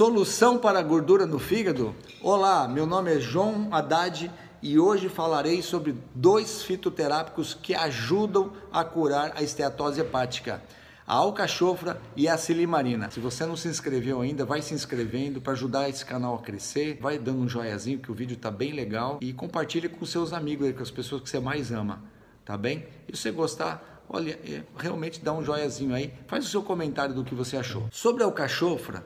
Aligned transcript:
Solução 0.00 0.56
para 0.56 0.78
a 0.78 0.82
gordura 0.82 1.26
no 1.26 1.38
fígado? 1.38 1.94
Olá, 2.22 2.66
meu 2.66 2.86
nome 2.86 3.14
é 3.14 3.20
João 3.20 3.68
Haddad 3.70 4.32
e 4.62 4.78
hoje 4.78 5.10
falarei 5.10 5.60
sobre 5.60 5.94
dois 6.14 6.62
fitoterápicos 6.62 7.52
que 7.52 7.74
ajudam 7.74 8.50
a 8.72 8.82
curar 8.82 9.32
a 9.36 9.42
esteatose 9.42 10.00
hepática. 10.00 10.62
A 11.06 11.16
alcachofra 11.16 12.00
e 12.16 12.28
a 12.28 12.38
silimarina. 12.38 13.10
Se 13.10 13.20
você 13.20 13.44
não 13.44 13.58
se 13.58 13.68
inscreveu 13.68 14.22
ainda, 14.22 14.42
vai 14.42 14.62
se 14.62 14.72
inscrevendo 14.72 15.38
para 15.38 15.52
ajudar 15.52 15.90
esse 15.90 16.06
canal 16.06 16.34
a 16.34 16.38
crescer. 16.38 16.96
Vai 16.98 17.18
dando 17.18 17.40
um 17.40 17.46
joiazinho 17.46 17.98
que 17.98 18.10
o 18.10 18.14
vídeo 18.14 18.36
está 18.36 18.50
bem 18.50 18.72
legal 18.72 19.18
e 19.20 19.34
compartilhe 19.34 19.90
com 19.90 20.06
seus 20.06 20.32
amigos, 20.32 20.72
com 20.72 20.82
as 20.82 20.90
pessoas 20.90 21.20
que 21.20 21.28
você 21.28 21.40
mais 21.40 21.70
ama, 21.70 22.02
tá 22.42 22.56
bem? 22.56 22.86
E 23.06 23.14
se 23.14 23.24
você 23.24 23.32
gostar, 23.32 24.02
olha, 24.08 24.40
é, 24.48 24.62
realmente 24.78 25.20
dá 25.22 25.34
um 25.34 25.44
joiazinho 25.44 25.94
aí. 25.94 26.10
Faz 26.26 26.46
o 26.46 26.48
seu 26.48 26.62
comentário 26.62 27.14
do 27.14 27.22
que 27.22 27.34
você 27.34 27.58
achou. 27.58 27.86
Sobre 27.92 28.22
a 28.22 28.26
alcachofra, 28.26 29.04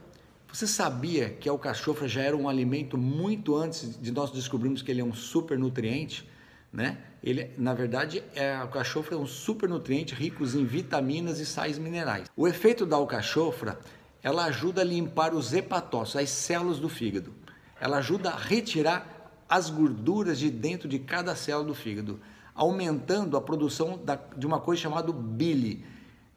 você 0.54 0.68
sabia 0.68 1.30
que 1.30 1.48
a 1.48 1.52
alcachofra 1.52 2.06
já 2.06 2.22
era 2.22 2.36
um 2.36 2.48
alimento 2.48 2.96
muito 2.96 3.56
antes 3.56 4.00
de 4.00 4.12
nós 4.12 4.30
descobrirmos 4.30 4.82
que 4.82 4.90
ele 4.92 5.00
é 5.00 5.04
um 5.04 5.12
super 5.12 5.58
nutriente? 5.58 6.28
Né? 6.72 6.98
Ele, 7.20 7.50
na 7.58 7.74
verdade, 7.74 8.22
é, 8.36 8.52
a 8.52 8.60
alcachofra 8.60 9.16
é 9.16 9.18
um 9.18 9.26
super 9.26 9.68
nutriente 9.68 10.14
rico 10.14 10.44
em 10.44 10.64
vitaminas 10.64 11.40
e 11.40 11.46
sais 11.46 11.76
minerais. 11.76 12.28
O 12.36 12.46
efeito 12.46 12.86
da 12.86 12.94
alcachofra, 12.94 13.80
ela 14.22 14.44
ajuda 14.44 14.82
a 14.82 14.84
limpar 14.84 15.34
os 15.34 15.52
hepatócitos, 15.52 16.22
as 16.22 16.30
células 16.30 16.78
do 16.78 16.88
fígado. 16.88 17.34
Ela 17.80 17.96
ajuda 17.98 18.30
a 18.30 18.36
retirar 18.36 19.42
as 19.48 19.68
gorduras 19.70 20.38
de 20.38 20.52
dentro 20.52 20.88
de 20.88 21.00
cada 21.00 21.34
célula 21.34 21.66
do 21.66 21.74
fígado, 21.74 22.20
aumentando 22.54 23.36
a 23.36 23.40
produção 23.40 23.98
da, 23.98 24.14
de 24.36 24.46
uma 24.46 24.60
coisa 24.60 24.82
chamada 24.82 25.12
bile. 25.12 25.84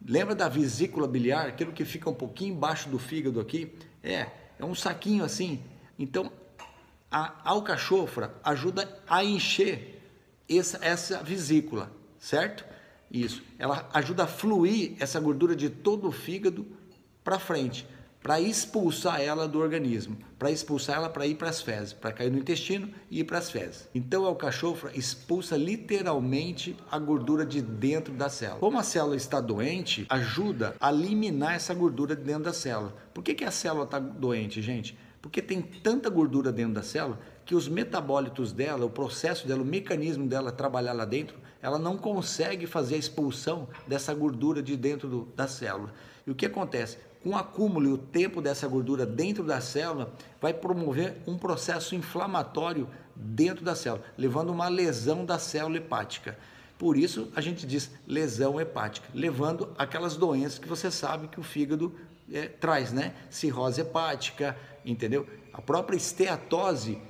Lembra 0.06 0.34
da 0.34 0.48
vesícula 0.48 1.08
biliar, 1.08 1.48
aquilo 1.48 1.72
que 1.72 1.84
fica 1.84 2.08
um 2.08 2.14
pouquinho 2.14 2.54
embaixo 2.54 2.88
do 2.88 2.98
fígado 2.98 3.40
aqui? 3.40 3.74
É, 4.02 4.26
é 4.58 4.64
um 4.64 4.74
saquinho 4.74 5.24
assim. 5.24 5.62
Então, 5.98 6.32
a 7.10 7.34
alcachofra 7.44 8.34
ajuda 8.44 9.00
a 9.06 9.24
encher 9.24 10.02
essa, 10.48 10.78
essa 10.84 11.22
vesícula, 11.22 11.90
certo? 12.18 12.64
Isso. 13.10 13.42
Ela 13.58 13.88
ajuda 13.92 14.24
a 14.24 14.26
fluir 14.26 14.94
essa 15.00 15.18
gordura 15.18 15.56
de 15.56 15.70
todo 15.70 16.08
o 16.08 16.12
fígado 16.12 16.66
para 17.24 17.38
frente, 17.38 17.86
para 18.28 18.42
expulsar 18.42 19.22
ela 19.22 19.48
do 19.48 19.58
organismo, 19.58 20.14
para 20.38 20.50
expulsar 20.50 20.96
ela 20.96 21.08
para 21.08 21.26
ir 21.26 21.36
para 21.36 21.48
as 21.48 21.62
fezes, 21.62 21.94
para 21.94 22.12
cair 22.12 22.30
no 22.30 22.36
intestino 22.36 22.90
e 23.10 23.20
ir 23.20 23.24
para 23.24 23.38
as 23.38 23.50
fezes. 23.50 23.88
Então 23.94 24.26
a 24.26 24.28
alcachofra 24.28 24.90
expulsa 24.94 25.56
literalmente 25.56 26.76
a 26.90 26.98
gordura 26.98 27.46
de 27.46 27.62
dentro 27.62 28.12
da 28.12 28.28
célula. 28.28 28.60
Como 28.60 28.78
a 28.78 28.82
célula 28.82 29.16
está 29.16 29.40
doente, 29.40 30.04
ajuda 30.10 30.76
a 30.78 30.92
eliminar 30.92 31.54
essa 31.54 31.72
gordura 31.72 32.14
de 32.14 32.22
dentro 32.22 32.42
da 32.42 32.52
célula. 32.52 32.94
Por 33.14 33.24
que, 33.24 33.32
que 33.32 33.46
a 33.46 33.50
célula 33.50 33.86
está 33.86 33.98
doente, 33.98 34.60
gente? 34.60 34.94
Porque 35.22 35.40
tem 35.40 35.62
tanta 35.62 36.10
gordura 36.10 36.52
dentro 36.52 36.74
da 36.74 36.82
célula 36.82 37.18
que 37.46 37.54
os 37.54 37.66
metabólitos 37.66 38.52
dela, 38.52 38.84
o 38.84 38.90
processo 38.90 39.48
dela, 39.48 39.62
o 39.62 39.64
mecanismo 39.64 40.26
dela 40.26 40.52
trabalhar 40.52 40.92
lá 40.92 41.06
dentro, 41.06 41.38
ela 41.62 41.78
não 41.78 41.96
consegue 41.96 42.66
fazer 42.66 42.96
a 42.96 42.98
expulsão 42.98 43.66
dessa 43.86 44.12
gordura 44.12 44.62
de 44.62 44.76
dentro 44.76 45.08
do, 45.08 45.28
da 45.34 45.48
célula. 45.48 45.94
E 46.26 46.30
o 46.30 46.34
que 46.34 46.44
acontece? 46.44 46.98
Com 47.22 47.30
o 47.30 47.36
acúmulo 47.36 47.88
e 47.88 47.92
o 47.92 47.98
tempo 47.98 48.40
dessa 48.40 48.68
gordura 48.68 49.04
dentro 49.04 49.42
da 49.42 49.60
célula, 49.60 50.12
vai 50.40 50.54
promover 50.54 51.16
um 51.26 51.36
processo 51.36 51.94
inflamatório 51.94 52.88
dentro 53.14 53.64
da 53.64 53.74
célula, 53.74 54.04
levando 54.16 54.50
uma 54.50 54.68
lesão 54.68 55.24
da 55.24 55.38
célula 55.38 55.78
hepática. 55.78 56.38
Por 56.78 56.96
isso 56.96 57.30
a 57.34 57.40
gente 57.40 57.66
diz 57.66 57.90
lesão 58.06 58.60
hepática, 58.60 59.08
levando 59.12 59.74
aquelas 59.76 60.16
doenças 60.16 60.58
que 60.58 60.68
você 60.68 60.90
sabe 60.90 61.26
que 61.26 61.40
o 61.40 61.42
fígado 61.42 61.92
é, 62.32 62.46
traz, 62.46 62.92
né? 62.92 63.14
Cirrose 63.28 63.80
hepática, 63.80 64.56
entendeu? 64.84 65.26
A 65.52 65.60
própria 65.60 65.96
esteatose 65.96 67.00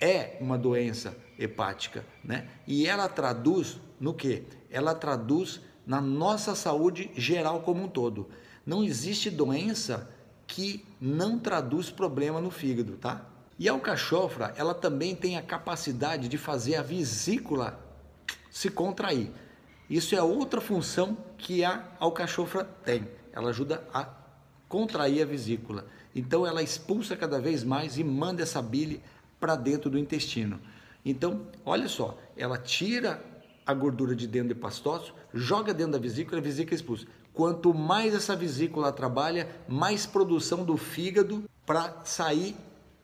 é 0.00 0.36
uma 0.40 0.56
doença 0.56 1.16
hepática, 1.36 2.04
né? 2.22 2.46
E 2.66 2.86
ela 2.86 3.08
traduz 3.08 3.80
no 3.98 4.14
que? 4.14 4.44
Ela 4.70 4.94
traduz 4.94 5.60
na 5.90 6.00
nossa 6.00 6.54
saúde 6.54 7.10
geral 7.16 7.62
como 7.62 7.82
um 7.82 7.88
todo. 7.88 8.28
Não 8.64 8.84
existe 8.84 9.28
doença 9.28 10.08
que 10.46 10.86
não 11.00 11.36
traduz 11.36 11.90
problema 11.90 12.40
no 12.40 12.48
fígado, 12.48 12.96
tá? 12.96 13.26
E 13.58 13.68
a 13.68 13.72
alcachofra, 13.72 14.54
ela 14.56 14.72
também 14.72 15.16
tem 15.16 15.36
a 15.36 15.42
capacidade 15.42 16.28
de 16.28 16.38
fazer 16.38 16.76
a 16.76 16.82
vesícula 16.82 17.84
se 18.52 18.70
contrair. 18.70 19.32
Isso 19.90 20.14
é 20.14 20.22
outra 20.22 20.60
função 20.60 21.16
que 21.36 21.64
a 21.64 21.88
alcachofra 21.98 22.62
tem. 22.62 23.08
Ela 23.32 23.50
ajuda 23.50 23.82
a 23.92 24.08
contrair 24.68 25.22
a 25.22 25.26
vesícula. 25.26 25.86
Então 26.14 26.46
ela 26.46 26.62
expulsa 26.62 27.16
cada 27.16 27.40
vez 27.40 27.64
mais 27.64 27.98
e 27.98 28.04
manda 28.04 28.44
essa 28.44 28.62
bile 28.62 29.02
para 29.40 29.56
dentro 29.56 29.90
do 29.90 29.98
intestino. 29.98 30.60
Então, 31.04 31.48
olha 31.64 31.88
só, 31.88 32.16
ela 32.36 32.58
tira 32.58 33.20
a 33.70 33.74
gordura 33.74 34.14
de 34.14 34.26
dentro 34.26 34.48
do 34.48 34.58
hepastócito, 34.58 35.14
joga 35.32 35.72
dentro 35.72 35.92
da 35.92 35.98
vesícula 35.98 36.38
a 36.38 36.42
vesícula 36.42 36.74
expulsa. 36.74 37.06
Quanto 37.32 37.72
mais 37.72 38.14
essa 38.14 38.34
vesícula 38.34 38.92
trabalha, 38.92 39.48
mais 39.68 40.04
produção 40.04 40.64
do 40.64 40.76
fígado 40.76 41.44
para 41.64 42.02
sair 42.04 42.56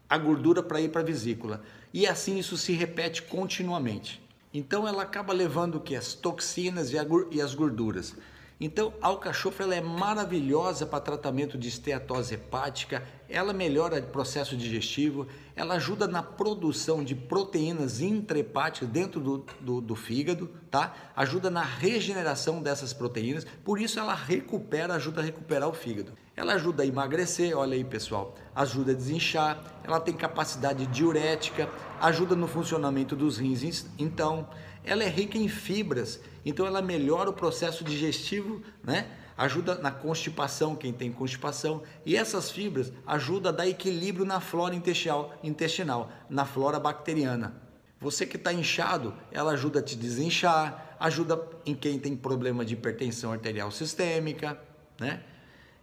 a 0.08 0.18
gordura 0.18 0.62
para 0.62 0.80
ir 0.80 0.90
para 0.90 1.00
a 1.00 1.04
vesícula. 1.04 1.62
E 1.92 2.06
assim 2.06 2.38
isso 2.38 2.56
se 2.56 2.72
repete 2.72 3.22
continuamente. 3.22 4.20
Então 4.52 4.86
ela 4.86 5.02
acaba 5.02 5.32
levando 5.32 5.80
que? 5.80 5.94
As 5.94 6.14
toxinas 6.14 6.92
e 6.92 7.40
as 7.40 7.54
gorduras. 7.54 8.14
Então, 8.58 8.94
a 9.02 9.08
alcachofra 9.08 9.64
ela 9.64 9.74
é 9.74 9.82
maravilhosa 9.82 10.86
para 10.86 10.98
tratamento 10.98 11.58
de 11.58 11.68
esteatose 11.68 12.34
hepática, 12.34 13.02
ela 13.28 13.52
melhora 13.52 13.98
o 13.98 14.02
processo 14.04 14.56
digestivo, 14.56 15.26
ela 15.54 15.74
ajuda 15.74 16.08
na 16.08 16.22
produção 16.22 17.04
de 17.04 17.14
proteínas 17.14 18.00
intrahepáticas 18.00 18.88
dentro 18.88 19.20
do, 19.20 19.44
do, 19.60 19.80
do, 19.82 19.94
fígado, 19.94 20.48
tá? 20.70 20.94
Ajuda 21.14 21.50
na 21.50 21.62
regeneração 21.62 22.62
dessas 22.62 22.94
proteínas, 22.94 23.46
por 23.62 23.78
isso 23.78 24.00
ela 24.00 24.14
recupera, 24.14 24.94
ajuda 24.94 25.20
a 25.20 25.24
recuperar 25.24 25.68
o 25.68 25.74
fígado. 25.74 26.12
Ela 26.34 26.54
ajuda 26.54 26.82
a 26.82 26.86
emagrecer, 26.86 27.56
olha 27.56 27.74
aí 27.74 27.84
pessoal, 27.84 28.34
ajuda 28.54 28.92
a 28.92 28.94
desinchar, 28.94 29.80
ela 29.84 30.00
tem 30.00 30.14
capacidade 30.14 30.86
diurética, 30.86 31.68
ajuda 32.00 32.34
no 32.34 32.46
funcionamento 32.46 33.14
dos 33.14 33.36
rins, 33.36 33.86
então 33.98 34.48
ela 34.86 35.02
é 35.02 35.08
rica 35.08 35.36
em 35.36 35.48
fibras, 35.48 36.20
então 36.44 36.64
ela 36.64 36.80
melhora 36.80 37.28
o 37.28 37.32
processo 37.32 37.82
digestivo, 37.82 38.62
né? 38.82 39.08
Ajuda 39.36 39.74
na 39.74 39.90
constipação, 39.90 40.74
quem 40.74 40.92
tem 40.92 41.12
constipação, 41.12 41.82
e 42.06 42.16
essas 42.16 42.50
fibras 42.50 42.90
ajudam 43.06 43.52
a 43.52 43.54
dar 43.54 43.68
equilíbrio 43.68 44.24
na 44.24 44.40
flora 44.40 44.74
intestinal, 44.74 45.34
intestinal 45.42 46.10
na 46.30 46.46
flora 46.46 46.80
bacteriana. 46.80 47.54
Você 48.00 48.24
que 48.24 48.36
está 48.36 48.52
inchado, 48.52 49.12
ela 49.32 49.52
ajuda 49.52 49.80
a 49.80 49.82
te 49.82 49.96
desinchar, 49.96 50.96
ajuda 50.98 51.42
em 51.66 51.74
quem 51.74 51.98
tem 51.98 52.16
problema 52.16 52.64
de 52.64 52.74
hipertensão 52.74 53.32
arterial 53.32 53.70
sistêmica, 53.70 54.58
né? 54.98 55.20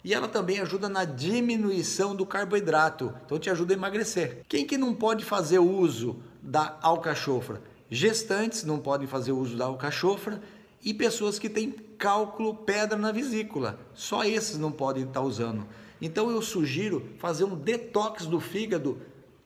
E 0.04 0.14
ela 0.14 0.28
também 0.28 0.60
ajuda 0.60 0.90
na 0.90 1.06
diminuição 1.06 2.16
do 2.16 2.26
carboidrato, 2.26 3.14
então 3.26 3.40
te 3.40 3.50
ajuda 3.50 3.74
a 3.74 3.78
emagrecer. 3.78 4.42
Quem 4.50 4.66
que 4.66 4.78
não 4.78 4.94
pode 4.94 5.24
fazer 5.24 5.60
uso 5.60 6.22
da 6.42 6.78
alcachofra? 6.82 7.62
Gestantes 7.94 8.64
não 8.64 8.80
podem 8.80 9.06
fazer 9.06 9.34
uso 9.34 9.56
da 9.56 9.66
alcachofra 9.66 10.42
e 10.84 10.96
pessoas 10.96 11.38
que 11.38 11.48
têm 11.48 11.70
cálculo 11.72 12.56
pedra 12.56 12.98
na 12.98 13.12
vesícula. 13.12 13.80
Só 13.94 14.24
esses 14.24 14.58
não 14.58 14.72
podem 14.72 15.04
estar 15.04 15.22
usando. 15.22 15.68
Então 16.02 16.32
eu 16.32 16.42
sugiro 16.42 17.08
fazer 17.20 17.44
um 17.44 17.56
detox 17.56 18.26
do 18.26 18.40
fígado 18.40 19.00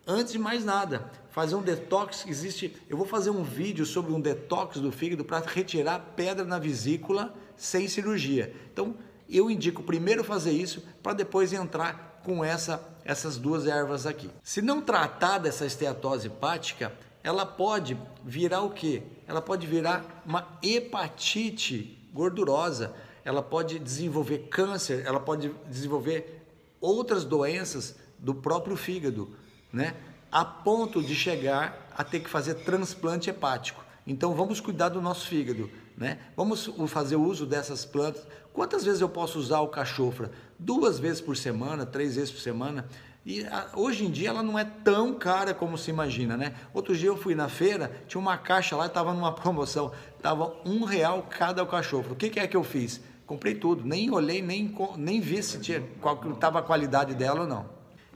antes 0.08 0.32
de 0.32 0.40
mais 0.40 0.64
nada. 0.64 1.12
Fazer 1.30 1.56
um 1.56 1.62
detox, 1.62 2.26
existe, 2.26 2.74
eu 2.90 2.96
vou 2.96 3.06
fazer 3.06 3.32
um 3.32 3.44
vídeo 3.44 3.86
sobre 3.86 4.14
um 4.14 4.22
detox 4.22 4.80
do 4.80 4.94
fígado 4.94 5.26
para 5.26 5.46
retirar 5.46 6.14
pedra 6.16 6.46
na 6.46 6.58
vesícula 6.58 7.36
sem 7.58 7.86
cirurgia. 7.90 8.56
Então, 8.72 8.96
eu 9.30 9.52
indico 9.52 9.84
primeiro 9.84 10.24
fazer 10.24 10.52
isso 10.52 10.82
para 11.04 11.12
depois 11.12 11.52
entrar 11.52 12.22
com 12.24 12.46
essa, 12.46 12.82
essas 13.04 13.36
duas 13.38 13.68
ervas 13.68 14.06
aqui. 14.06 14.30
Se 14.42 14.62
não 14.62 14.82
tratar 14.82 15.38
dessa 15.38 15.66
esteatose 15.66 16.28
hepática, 16.28 16.94
ela 17.28 17.46
pode 17.46 17.98
virar 18.24 18.62
o 18.62 18.70
quê? 18.70 19.04
Ela 19.28 19.42
pode 19.42 19.68
virar 19.68 20.24
uma 20.26 20.48
hepatite 20.64 22.10
gordurosa, 22.14 22.94
ela 23.26 23.44
pode 23.44 23.80
desenvolver 23.80 24.48
câncer, 24.50 25.06
ela 25.06 25.20
pode 25.20 25.54
desenvolver 25.70 26.48
outras 26.80 27.26
doenças 27.26 27.98
do 28.18 28.34
próprio 28.34 28.78
fígado, 28.78 29.36
né? 29.74 29.94
A 30.32 30.46
ponto 30.46 31.04
de 31.04 31.14
chegar 31.14 31.90
a 31.98 32.02
ter 32.02 32.22
que 32.22 32.30
fazer 32.30 32.64
transplante 32.64 33.30
hepático. 33.30 33.84
Então 34.06 34.34
vamos 34.34 34.62
cuidar 34.62 34.88
do 34.88 35.02
nosso 35.02 35.28
fígado, 35.28 35.70
né? 35.98 36.20
Vamos 36.34 36.72
fazer 36.88 37.18
uso 37.18 37.46
dessas 37.46 37.84
plantas. 37.84 38.26
Quantas 38.54 38.86
vezes 38.86 39.02
eu 39.02 39.10
posso 39.10 39.38
usar 39.38 39.60
o 39.60 39.68
cachofra? 39.68 40.32
Duas 40.58 40.98
vezes 40.98 41.20
por 41.20 41.36
semana, 41.36 41.86
três 41.86 42.16
vezes 42.16 42.32
por 42.32 42.40
semana. 42.40 42.88
E 43.28 43.46
hoje 43.74 44.06
em 44.06 44.10
dia 44.10 44.30
ela 44.30 44.42
não 44.42 44.58
é 44.58 44.64
tão 44.64 45.14
cara 45.14 45.54
como 45.54 45.78
se 45.78 45.90
imagina, 45.90 46.38
né? 46.38 46.56
Outro 46.74 46.96
dia 46.96 47.10
eu 47.10 47.18
fui 47.18 47.36
na 47.36 47.50
feira, 47.50 47.92
tinha 48.08 48.22
uma 48.22 48.38
caixa 48.38 48.74
lá, 48.78 48.86
estava 48.86 49.14
numa 49.14 49.34
promoção, 49.36 49.92
estava 50.16 50.56
um 50.64 50.86
real 50.86 51.28
cada 51.30 51.66
cachorro. 51.66 52.14
O 52.14 52.16
que, 52.16 52.30
que 52.30 52.40
é 52.40 52.48
que 52.48 52.56
eu 52.56 52.64
fiz? 52.64 53.02
Comprei 53.26 53.54
tudo, 53.54 53.84
nem 53.84 54.10
olhei, 54.10 54.42
nem, 54.42 54.74
nem 54.96 55.20
vi 55.20 55.44
se 55.44 55.60
tinha, 55.60 55.84
qual 56.00 56.22
estava 56.32 56.60
a 56.60 56.62
qualidade 56.62 57.14
dela 57.16 57.42
ou 57.42 57.48
não. 57.48 57.66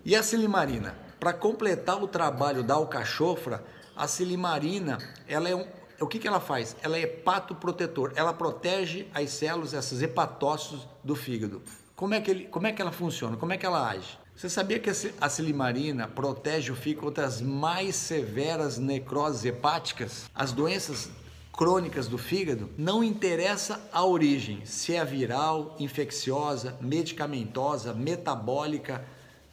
E 0.05 0.15
a 0.15 0.23
silimarina? 0.23 0.95
Para 1.19 1.33
completar 1.33 2.01
o 2.01 2.07
trabalho 2.07 2.63
da 2.63 2.75
alcachofra, 2.75 3.61
a 3.93 4.07
silimarina, 4.07 4.97
ela 5.27 5.49
é 5.49 5.53
um, 5.53 5.67
o 5.99 6.07
que, 6.07 6.19
que 6.19 6.27
ela 6.27 6.39
faz? 6.39 6.77
Ela 6.81 6.95
é 6.95 7.01
hepatoprotetor, 7.01 8.13
ela 8.15 8.31
protege 8.31 9.09
as 9.13 9.29
células, 9.31 9.73
esses 9.73 10.01
hepatócitos 10.01 10.87
do 11.03 11.17
fígado. 11.17 11.61
Como 11.97 12.13
é, 12.13 12.21
que 12.21 12.31
ele, 12.31 12.45
como 12.45 12.65
é 12.65 12.71
que 12.71 12.81
ela 12.81 12.93
funciona? 12.93 13.35
Como 13.35 13.51
é 13.51 13.57
que 13.57 13.65
ela 13.65 13.89
age? 13.89 14.20
Você 14.35 14.49
sabia 14.49 14.79
que 14.79 14.89
a 14.89 15.29
silimarina 15.29 16.07
protege 16.07 16.71
o 16.71 16.75
fígado 16.75 17.05
contra 17.05 17.25
as 17.25 17.41
mais 17.41 17.95
severas 17.95 18.77
necroses 18.77 19.45
hepáticas? 19.45 20.29
As 20.33 20.51
doenças 20.51 21.09
crônicas 21.51 22.07
do 22.07 22.17
fígado, 22.17 22.69
não 22.77 23.03
interessa 23.03 23.87
a 23.91 24.03
origem, 24.03 24.65
se 24.65 24.95
é 24.95 25.05
viral, 25.05 25.75
infecciosa, 25.79 26.75
medicamentosa, 26.81 27.93
metabólica, 27.93 29.05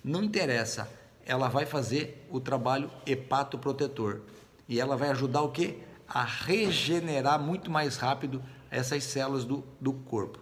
não 0.02 0.22
interessa. 0.22 0.88
Ela 1.26 1.48
vai 1.48 1.66
fazer 1.66 2.26
o 2.30 2.40
trabalho 2.40 2.90
hepatoprotetor. 3.04 4.20
E 4.66 4.80
ela 4.80 4.96
vai 4.96 5.10
ajudar 5.10 5.42
o 5.42 5.50
quê? 5.50 5.80
A 6.08 6.24
regenerar 6.24 7.38
muito 7.38 7.70
mais 7.70 7.96
rápido 7.96 8.42
essas 8.70 9.04
células 9.04 9.44
do, 9.44 9.62
do 9.78 9.92
corpo. 9.92 10.38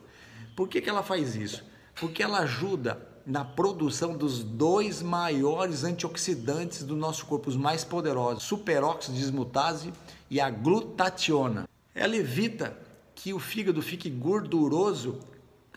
Por 0.55 0.69
que, 0.69 0.81
que 0.81 0.89
ela 0.89 1.03
faz 1.03 1.35
isso? 1.35 1.65
Porque 1.97 2.23
ela 2.23 2.41
ajuda 2.41 3.16
na 3.27 3.45
produção 3.45 4.17
dos 4.17 4.45
dois 4.45 5.03
maiores 5.03 5.83
antioxidantes 5.83 6.85
do 6.85 6.95
nosso 6.95 7.27
corpo, 7.27 7.49
os 7.49 7.57
mais 7.57 7.83
poderosos, 7.83 8.45
superóxido 8.45 9.15
de 9.15 9.21
dismutase 9.21 9.93
e 10.31 10.41
a 10.41 10.49
glutationa. 10.49 11.69
Ela 11.93 12.17
evita 12.17 12.79
que 13.17 13.35
o 13.35 13.41
fígado 13.41 13.83
fique 13.83 14.09
gorduroso 14.09 15.19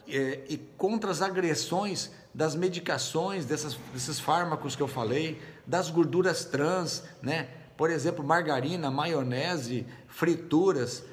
é, 0.07 0.42
e 0.48 0.57
contra 0.78 1.10
as 1.10 1.24
agressões 1.24 2.12
das 2.34 2.56
medicações, 2.56 3.46
dessas, 3.46 3.75
desses 3.92 4.19
fármacos 4.19 4.75
que 4.75 4.84
eu 4.84 4.88
falei, 4.88 5.42
das 5.66 5.90
gorduras 5.90 6.46
trans, 6.46 7.04
né? 7.22 7.50
Por 7.75 7.90
exemplo, 7.90 8.24
margarina, 8.24 8.92
maionese, 8.92 9.88
frituras, 10.07 11.04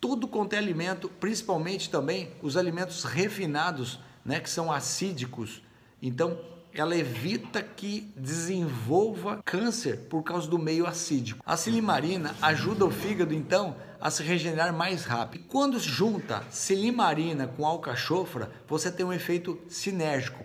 tudo 0.00 0.28
quanto 0.28 0.52
é 0.52 0.58
alimento, 0.58 1.08
principalmente 1.08 1.90
também 1.90 2.30
os 2.42 2.56
alimentos 2.56 3.02
refinados, 3.02 3.98
né, 4.24 4.40
que 4.40 4.50
são 4.50 4.70
acídicos. 4.72 5.62
Então, 6.00 6.38
ela 6.72 6.96
evita 6.96 7.62
que 7.62 8.12
desenvolva 8.16 9.40
câncer 9.44 10.06
por 10.08 10.22
causa 10.22 10.48
do 10.48 10.58
meio 10.58 10.86
acídico. 10.86 11.42
A 11.44 11.56
silimarina 11.56 12.34
ajuda 12.40 12.84
o 12.84 12.90
fígado 12.90 13.34
então 13.34 13.76
a 14.00 14.10
se 14.10 14.22
regenerar 14.22 14.72
mais 14.72 15.04
rápido. 15.04 15.40
E 15.40 15.44
quando 15.44 15.78
junta 15.80 16.44
silimarina 16.50 17.48
com 17.48 17.66
alcachofra, 17.66 18.50
você 18.66 18.90
tem 18.92 19.04
um 19.04 19.12
efeito 19.12 19.58
sinérgico. 19.68 20.44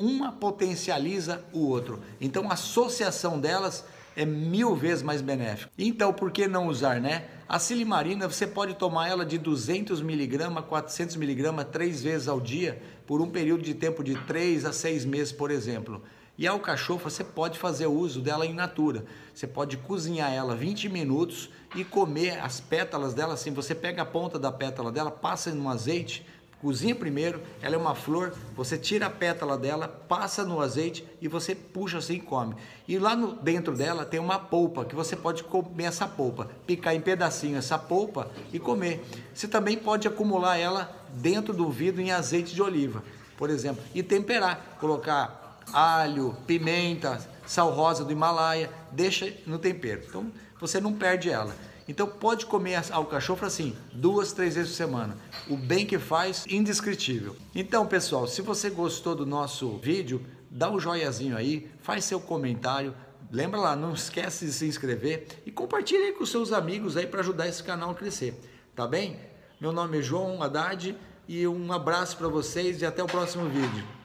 Uma 0.00 0.32
potencializa 0.32 1.44
o 1.52 1.66
outro. 1.68 2.00
Então 2.18 2.48
a 2.48 2.54
associação 2.54 3.38
delas 3.38 3.84
é 4.16 4.24
mil 4.24 4.74
vezes 4.74 5.02
mais 5.02 5.20
benéfica. 5.20 5.70
Então 5.76 6.12
por 6.14 6.30
que 6.30 6.48
não 6.48 6.68
usar, 6.68 6.98
né? 6.98 7.26
A 7.52 7.58
silimarina 7.58 8.26
você 8.26 8.46
pode 8.46 8.72
tomar 8.72 9.10
ela 9.10 9.26
de 9.26 9.36
200 9.36 10.00
miligramas 10.00 10.64
a 10.64 10.66
400 10.66 11.16
miligramas 11.16 11.66
três 11.70 12.02
vezes 12.02 12.26
ao 12.26 12.40
dia 12.40 12.80
por 13.06 13.20
um 13.20 13.28
período 13.28 13.62
de 13.62 13.74
tempo 13.74 14.02
de 14.02 14.14
3 14.24 14.64
a 14.64 14.72
6 14.72 15.04
meses, 15.04 15.32
por 15.32 15.50
exemplo. 15.50 16.02
E 16.38 16.48
a 16.48 16.52
alcachofra 16.52 17.10
você 17.10 17.22
pode 17.22 17.58
fazer 17.58 17.86
uso 17.88 18.22
dela 18.22 18.46
in 18.46 18.54
natura. 18.54 19.04
Você 19.34 19.46
pode 19.46 19.76
cozinhar 19.76 20.32
ela 20.32 20.56
20 20.56 20.88
minutos 20.88 21.50
e 21.76 21.84
comer 21.84 22.40
as 22.40 22.58
pétalas 22.58 23.12
dela 23.12 23.34
assim. 23.34 23.52
Você 23.52 23.74
pega 23.74 24.00
a 24.00 24.06
ponta 24.06 24.38
da 24.38 24.50
pétala 24.50 24.90
dela, 24.90 25.10
passa 25.10 25.54
no 25.54 25.68
azeite, 25.68 26.24
cozinha 26.62 26.94
primeiro, 26.94 27.42
ela 27.60 27.74
é 27.74 27.78
uma 27.78 27.94
flor, 27.94 28.32
você 28.54 28.78
tira 28.78 29.06
a 29.06 29.10
pétala 29.10 29.58
dela, 29.58 29.88
passa 29.88 30.44
no 30.44 30.60
azeite 30.60 31.04
e 31.20 31.26
você 31.26 31.56
puxa 31.56 31.98
assim 31.98 32.14
e 32.14 32.20
come. 32.20 32.54
E 32.86 33.00
lá 33.00 33.16
no, 33.16 33.32
dentro 33.32 33.76
dela 33.76 34.06
tem 34.06 34.20
uma 34.20 34.38
polpa, 34.38 34.84
que 34.84 34.94
você 34.94 35.16
pode 35.16 35.42
comer 35.42 35.84
essa 35.84 36.06
polpa, 36.06 36.48
picar 36.64 36.94
em 36.94 37.00
pedacinho 37.00 37.58
essa 37.58 37.76
polpa 37.76 38.30
e 38.52 38.60
comer. 38.60 39.04
Você 39.34 39.48
também 39.48 39.76
pode 39.76 40.06
acumular 40.06 40.56
ela 40.56 40.96
dentro 41.14 41.52
do 41.52 41.68
vidro 41.68 42.00
em 42.00 42.12
azeite 42.12 42.54
de 42.54 42.62
oliva, 42.62 43.02
por 43.36 43.50
exemplo, 43.50 43.82
e 43.92 44.00
temperar, 44.00 44.76
colocar 44.78 45.58
alho, 45.72 46.36
pimenta, 46.46 47.18
sal 47.44 47.70
rosa 47.70 48.04
do 48.04 48.12
Himalaia, 48.12 48.70
deixa 48.92 49.32
no 49.46 49.58
tempero. 49.58 50.02
Então 50.08 50.26
você 50.60 50.80
não 50.80 50.92
perde 50.92 51.28
ela. 51.28 51.52
Então 51.88 52.06
pode 52.06 52.46
comer 52.46 52.80
alcachofra 52.90 53.46
assim, 53.46 53.76
duas, 53.92 54.32
três 54.32 54.54
vezes 54.54 54.70
por 54.70 54.76
semana. 54.76 55.16
O 55.48 55.56
bem 55.56 55.84
que 55.84 55.98
faz, 55.98 56.44
indescritível. 56.48 57.36
Então, 57.54 57.86
pessoal, 57.86 58.26
se 58.26 58.42
você 58.42 58.70
gostou 58.70 59.14
do 59.14 59.26
nosso 59.26 59.76
vídeo, 59.78 60.24
dá 60.50 60.70
um 60.70 60.78
joiazinho 60.78 61.36
aí, 61.36 61.70
faz 61.80 62.04
seu 62.04 62.20
comentário, 62.20 62.94
lembra 63.30 63.58
lá, 63.58 63.76
não 63.76 63.94
esquece 63.94 64.46
de 64.46 64.52
se 64.52 64.66
inscrever 64.66 65.26
e 65.46 65.50
compartilhe 65.50 66.04
aí 66.04 66.12
com 66.12 66.26
seus 66.26 66.52
amigos 66.52 66.96
aí 66.96 67.06
para 67.06 67.20
ajudar 67.20 67.48
esse 67.48 67.62
canal 67.62 67.90
a 67.90 67.94
crescer, 67.94 68.38
tá 68.74 68.86
bem? 68.86 69.18
Meu 69.60 69.72
nome 69.72 69.98
é 69.98 70.02
João 70.02 70.42
Haddad 70.42 70.96
e 71.26 71.46
um 71.46 71.72
abraço 71.72 72.16
para 72.16 72.28
vocês 72.28 72.82
e 72.82 72.86
até 72.86 73.02
o 73.02 73.06
próximo 73.06 73.48
vídeo. 73.48 74.01